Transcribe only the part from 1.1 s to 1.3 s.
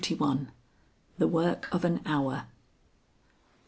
THE